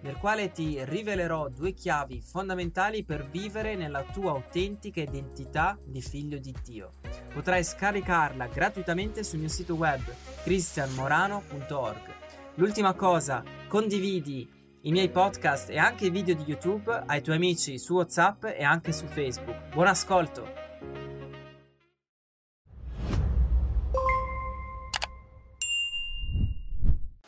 [0.00, 6.38] nel quale ti rivelerò due chiavi fondamentali per vivere nella tua autentica identità di figlio
[6.38, 6.92] di Dio.
[7.32, 10.02] Potrai scaricarla gratuitamente sul mio sito web
[10.42, 12.14] cristianmorano.org.
[12.54, 14.48] L'ultima cosa, condividi
[14.82, 18.62] i miei podcast e anche i video di YouTube ai tuoi amici su WhatsApp e
[18.62, 19.74] anche su Facebook.
[19.74, 20.55] Buon ascolto!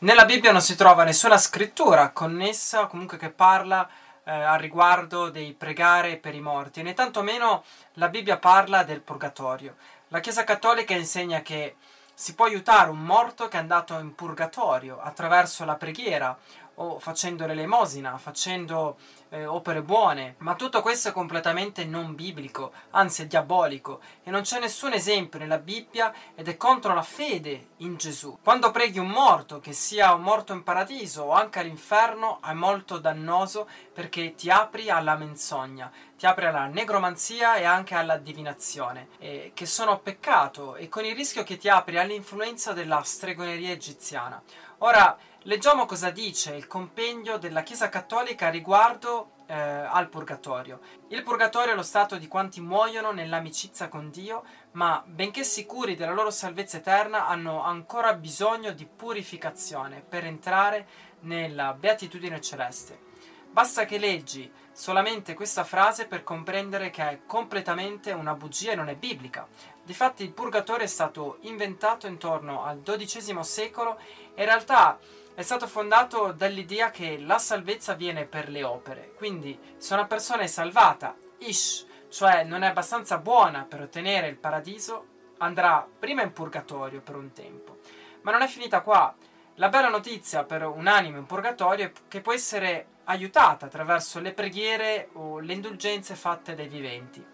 [0.00, 3.88] Nella Bibbia non si trova nessuna scrittura connessa, comunque che parla
[4.22, 9.74] eh, al riguardo dei pregare per i morti, né tantomeno la Bibbia parla del purgatorio.
[10.08, 11.74] La Chiesa Cattolica insegna che
[12.14, 16.38] si può aiutare un morto che è andato in purgatorio attraverso la preghiera
[16.80, 18.96] o facendo l'elemosina, facendo
[19.30, 24.00] eh, opere buone, ma tutto questo è completamente non biblico, anzi è diabolico.
[24.22, 28.38] E non c'è nessun esempio nella Bibbia ed è contro la fede in Gesù.
[28.42, 32.98] Quando preghi un morto, che sia un morto in paradiso o anche all'inferno, è molto
[32.98, 39.52] dannoso perché ti apri alla menzogna, ti apri alla negromanzia e anche alla divinazione, eh,
[39.54, 44.42] che sono peccato e con il rischio che ti apri all'influenza della stregoneria egiziana.
[44.78, 50.80] Ora, leggiamo cosa dice il compendio della Chiesa Cattolica riguardo eh, al purgatorio.
[51.10, 56.12] Il purgatorio è lo stato di quanti muoiono nell'amicizia con Dio, ma benché sicuri della
[56.12, 60.88] loro salvezza eterna, hanno ancora bisogno di purificazione per entrare
[61.20, 63.06] nella beatitudine celeste.
[63.50, 68.88] Basta che leggi solamente questa frase per comprendere che è completamente una bugia e non
[68.88, 69.46] è biblica.
[69.82, 73.98] Difatti il purgatorio è stato inventato intorno al XII secolo
[74.34, 74.98] e in realtà
[75.34, 79.12] è stato fondato dall'idea che la salvezza viene per le opere.
[79.16, 84.36] Quindi se una persona è salvata, ish, cioè non è abbastanza buona per ottenere il
[84.36, 85.06] paradiso,
[85.38, 87.78] andrà prima in purgatorio per un tempo.
[88.22, 89.14] Ma non è finita qua.
[89.58, 95.08] La bella notizia per un'anima in purgatorio è che può essere aiutata attraverso le preghiere
[95.14, 97.26] o le indulgenze fatte dai viventi.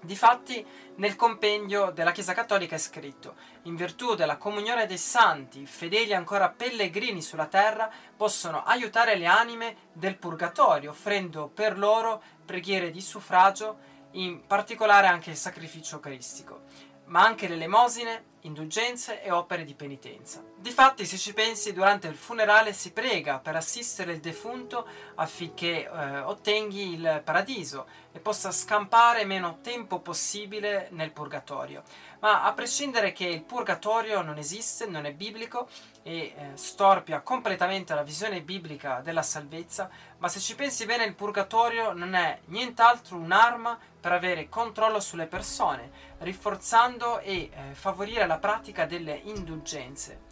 [0.00, 0.64] Difatti,
[0.98, 6.48] nel compendio della Chiesa Cattolica è scritto: In virtù della comunione dei santi, fedeli ancora
[6.48, 13.78] pellegrini sulla terra, possono aiutare le anime del purgatorio, offrendo per loro preghiere di suffragio,
[14.12, 16.60] in particolare anche il sacrificio cristico,
[17.06, 20.42] ma anche le elemosine, indulgenze e opere di penitenza.
[20.56, 26.18] Difatti, se ci pensi, durante il funerale si prega per assistere il defunto affinché eh,
[26.18, 31.82] ottenghi il paradiso e possa scampare meno tempo possibile nel purgatorio.
[32.20, 35.68] Ma a prescindere che il purgatorio non esiste, non è biblico
[36.02, 39.88] e eh, storpia completamente la visione biblica della salvezza,
[40.18, 45.26] ma se ci pensi bene il purgatorio non è nient'altro un'arma per avere controllo sulle
[45.26, 50.26] persone, rinforzando e eh, favorire la pratica delle indulgenze.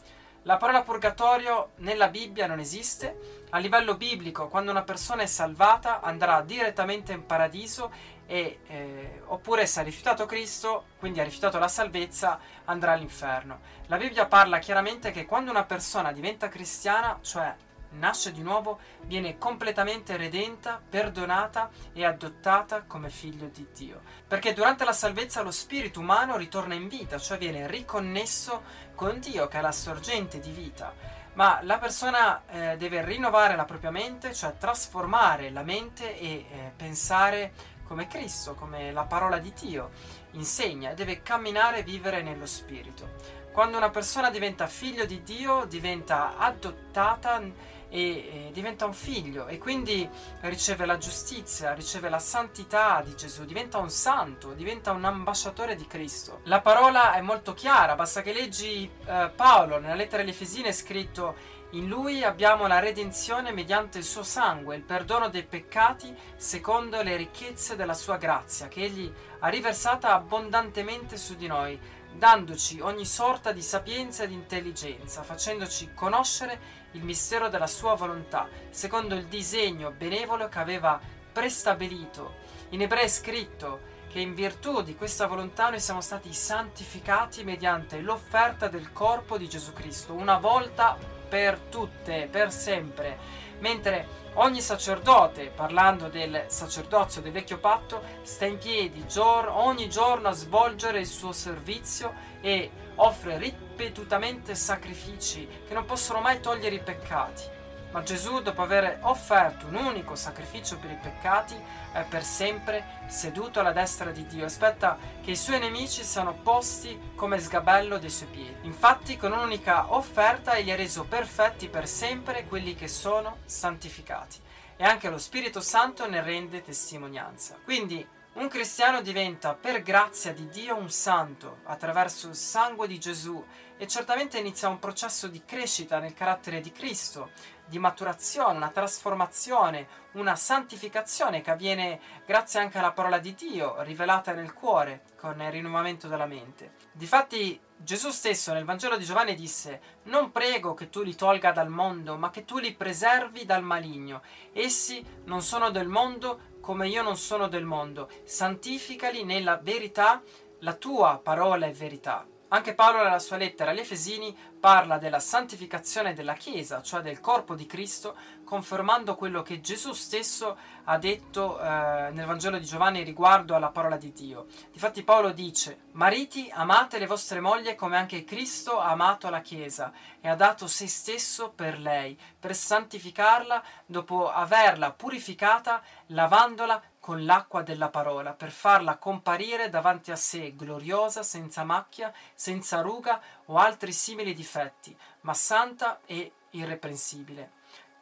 [0.46, 3.44] La parola purgatorio nella Bibbia non esiste.
[3.50, 7.90] A livello biblico, quando una persona è salvata, andrà direttamente in paradiso
[8.26, 13.58] e, eh, oppure se ha rifiutato Cristo, quindi ha rifiutato la salvezza, andrà all'inferno.
[13.86, 17.52] La Bibbia parla chiaramente che quando una persona diventa cristiana, cioè
[17.96, 24.00] nasce di nuovo, viene completamente redenta, perdonata e adottata come figlio di Dio.
[24.26, 28.62] Perché durante la salvezza lo spirito umano ritorna in vita, cioè viene riconnesso
[28.94, 30.92] con Dio, che è la sorgente di vita.
[31.34, 36.72] Ma la persona eh, deve rinnovare la propria mente, cioè trasformare la mente e eh,
[36.74, 37.52] pensare
[37.86, 39.90] come Cristo, come la parola di Dio
[40.32, 43.14] insegna, deve camminare e vivere nello spirito.
[43.52, 47.40] Quando una persona diventa figlio di Dio, diventa adottata
[47.88, 50.08] e, e diventa un figlio e quindi
[50.40, 55.86] riceve la giustizia, riceve la santità di Gesù, diventa un santo, diventa un ambasciatore di
[55.86, 56.40] Cristo.
[56.44, 60.72] La parola è molto chiara, basta che leggi eh, Paolo nella lettera agli Efesini è
[60.72, 67.02] scritto in lui abbiamo la redenzione mediante il suo sangue, il perdono dei peccati secondo
[67.02, 71.78] le ricchezze della sua grazia, che egli ha riversata abbondantemente su di noi,
[72.14, 79.14] dandoci ogni sorta di sapienza ed intelligenza, facendoci conoscere il mistero della sua volontà, secondo
[79.14, 80.98] il disegno benevolo che aveva
[81.32, 82.44] prestabilito.
[82.70, 88.00] In ebrei è scritto che in virtù di questa volontà noi siamo stati santificati mediante
[88.00, 90.96] l'offerta del corpo di Gesù Cristo, una volta
[91.28, 93.18] per tutte, per sempre,
[93.58, 100.28] mentre ogni sacerdote, parlando del sacerdozio del vecchio patto, sta in piedi gior- ogni giorno
[100.28, 106.82] a svolgere il suo servizio e offre ripetutamente sacrifici che non possono mai togliere i
[106.82, 107.55] peccati.
[107.96, 111.58] Ma Gesù, dopo aver offerto un unico sacrificio per i peccati,
[111.92, 114.44] è per sempre seduto alla destra di Dio.
[114.44, 118.66] Aspetta che i suoi nemici siano posti come sgabello dei suoi piedi.
[118.66, 124.40] Infatti, con un'unica offerta, egli ha reso perfetti per sempre quelli che sono santificati.
[124.76, 127.56] E anche lo Spirito Santo ne rende testimonianza.
[127.64, 128.06] Quindi,
[128.36, 133.42] un cristiano diventa per grazia di Dio un santo attraverso il sangue di Gesù
[133.78, 137.30] e certamente inizia un processo di crescita nel carattere di Cristo,
[137.66, 144.32] di maturazione, una trasformazione, una santificazione che avviene grazie anche alla parola di Dio rivelata
[144.32, 146.74] nel cuore con il rinnovamento della mente.
[146.92, 151.68] Difatti Gesù stesso nel Vangelo di Giovanni disse non prego che tu li tolga dal
[151.68, 154.22] mondo, ma che tu li preservi dal maligno.
[154.52, 158.08] Essi non sono del mondo come io non sono del mondo.
[158.24, 160.22] Santificali nella verità,
[160.60, 162.26] la tua parola è verità.
[162.48, 167.56] Anche Paolo nella sua lettera agli Efesini parla della santificazione della Chiesa, cioè del corpo
[167.56, 173.56] di Cristo, confermando quello che Gesù stesso ha detto eh, nel Vangelo di Giovanni riguardo
[173.56, 174.46] alla parola di Dio.
[174.70, 179.92] Difatti Paolo dice, Mariti, amate le vostre mogli come anche Cristo ha amato la Chiesa
[180.20, 187.62] e ha dato se stesso per lei, per santificarla dopo averla purificata, lavandola con l'acqua
[187.62, 193.92] della parola, per farla comparire davanti a sé gloriosa, senza macchia, senza ruga o altri
[193.92, 197.52] simili difetti, ma santa e irreprensibile.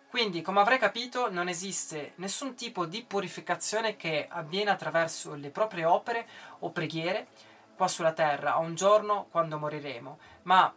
[0.09, 5.85] Quindi, come avrei capito, non esiste nessun tipo di purificazione che avviene attraverso le proprie
[5.85, 6.27] opere
[6.61, 7.27] o preghiere
[7.77, 10.75] qua sulla terra, a un giorno quando moriremo, ma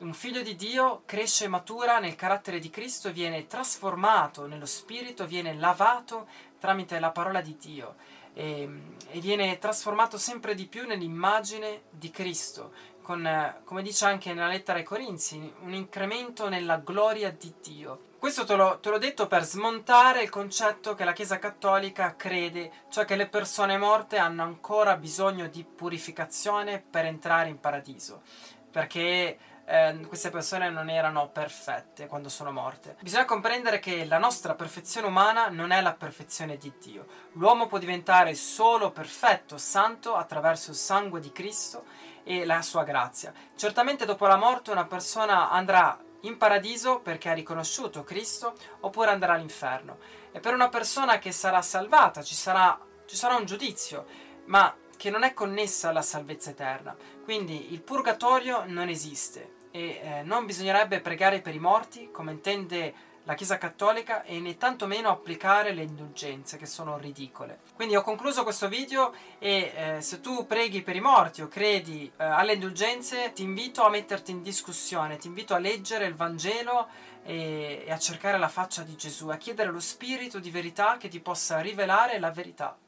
[0.00, 5.26] un figlio di Dio cresce e matura nel carattere di Cristo, viene trasformato nello Spirito,
[5.26, 6.26] viene lavato
[6.62, 7.96] tramite la parola di Dio
[8.34, 8.68] e,
[9.10, 12.72] e viene trasformato sempre di più nell'immagine di Cristo,
[13.02, 18.10] con, come dice anche nella lettera ai Corinzi, un incremento nella gloria di Dio.
[18.16, 22.70] Questo te l'ho, te l'ho, detto per smontare il concetto che la Chiesa Cattolica crede,
[22.90, 28.22] cioè che le persone morte hanno ancora bisogno di purificazione per entrare in paradiso,
[28.70, 32.96] perché eh, queste persone non erano perfette quando sono morte.
[33.00, 37.06] Bisogna comprendere che la nostra perfezione umana non è la perfezione di Dio.
[37.32, 41.84] L'uomo può diventare solo perfetto, santo, attraverso il sangue di Cristo
[42.24, 43.32] e la sua grazia.
[43.56, 49.34] Certamente dopo la morte una persona andrà in paradiso perché ha riconosciuto Cristo oppure andrà
[49.34, 49.98] all'inferno.
[50.32, 54.06] E per una persona che sarà salvata ci sarà, ci sarà un giudizio,
[54.46, 56.96] ma che non è connessa alla salvezza eterna.
[57.24, 62.94] Quindi il purgatorio non esiste e eh, non bisognerebbe pregare per i morti come intende
[63.24, 67.62] la Chiesa Cattolica e né tantomeno applicare le indulgenze che sono ridicole.
[67.74, 72.04] Quindi ho concluso questo video e eh, se tu preghi per i morti o credi
[72.04, 76.86] eh, alle indulgenze ti invito a metterti in discussione, ti invito a leggere il Vangelo
[77.24, 81.08] e, e a cercare la faccia di Gesù, a chiedere lo spirito di verità che
[81.08, 82.78] ti possa rivelare la verità.